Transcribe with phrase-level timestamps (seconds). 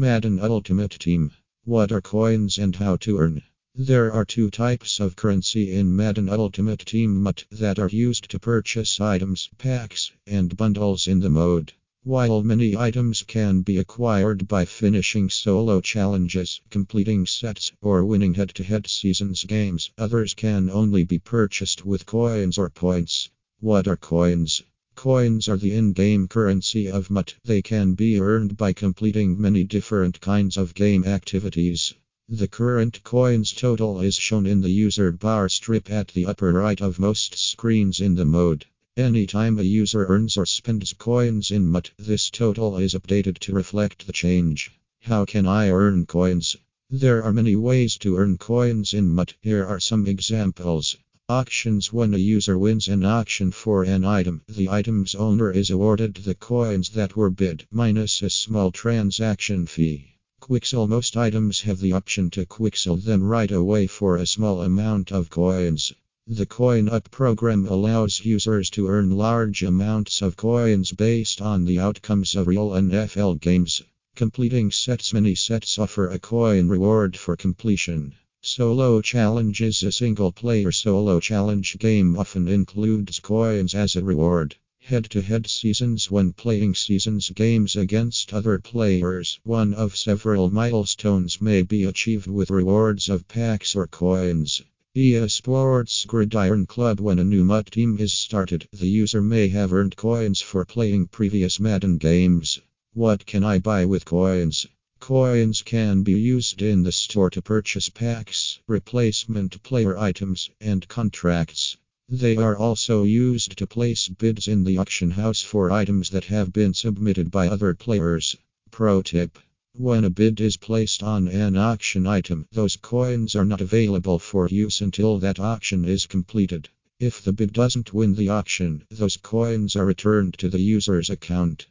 [0.00, 1.32] Madden Ultimate Team.
[1.64, 3.42] What are coins and how to earn?
[3.74, 8.38] There are two types of currency in Madden Ultimate Team MUT that are used to
[8.38, 11.72] purchase items, packs, and bundles in the mode.
[12.04, 18.50] While many items can be acquired by finishing solo challenges, completing sets, or winning head
[18.50, 23.30] to head seasons games, others can only be purchased with coins or points.
[23.58, 24.62] What are coins?
[25.00, 27.36] Coins are the in game currency of MUT.
[27.44, 31.94] They can be earned by completing many different kinds of game activities.
[32.28, 36.80] The current coins total is shown in the user bar strip at the upper right
[36.80, 38.66] of most screens in the mode.
[38.96, 44.04] Anytime a user earns or spends coins in MUT, this total is updated to reflect
[44.04, 44.72] the change.
[45.02, 46.56] How can I earn coins?
[46.90, 49.34] There are many ways to earn coins in MUT.
[49.42, 50.96] Here are some examples.
[51.30, 56.14] Auctions When a user wins an auction for an item, the item's owner is awarded
[56.14, 60.14] the coins that were bid, minus a small transaction fee.
[60.40, 65.12] Quicksell Most items have the option to quicksell them right away for a small amount
[65.12, 65.92] of coins.
[66.26, 71.78] The Coin Up program allows users to earn large amounts of coins based on the
[71.78, 73.82] outcomes of real NFL games.
[74.16, 78.14] Completing sets Many sets offer a coin reward for completion.
[78.50, 84.56] Solo Challenges A single player solo challenge game often includes coins as a reward.
[84.78, 91.42] Head to head seasons When playing seasons games against other players, one of several milestones
[91.42, 94.62] may be achieved with rewards of packs or coins.
[94.94, 99.74] EA Sports Gridiron Club When a new MUT team is started, the user may have
[99.74, 102.58] earned coins for playing previous Madden games.
[102.94, 104.66] What can I buy with coins?
[105.08, 111.78] Coins can be used in the store to purchase packs, replacement player items, and contracts.
[112.10, 116.52] They are also used to place bids in the auction house for items that have
[116.52, 118.36] been submitted by other players.
[118.70, 119.38] Pro tip
[119.72, 124.46] when a bid is placed on an auction item, those coins are not available for
[124.48, 126.68] use until that auction is completed.
[127.00, 131.66] If the bid doesn't win the auction, those coins are returned to the user's account.